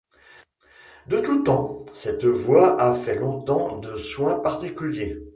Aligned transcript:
De 1.09 1.19
tout 1.19 1.43
temps 1.43 1.85
cette 1.93 2.25
voie 2.25 2.81
a 2.81 2.95
fait 2.95 3.19
l'objet 3.19 3.81
de 3.83 3.97
soins 3.97 4.39
particuliers. 4.39 5.19